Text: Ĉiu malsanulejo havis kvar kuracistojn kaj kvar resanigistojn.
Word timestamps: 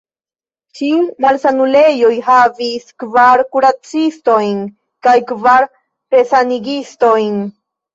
Ĉiu 0.77 1.03
malsanulejo 1.25 2.09
havis 2.31 2.89
kvar 3.05 3.45
kuracistojn 3.53 4.67
kaj 5.09 5.19
kvar 5.35 5.73
resanigistojn. 6.21 7.43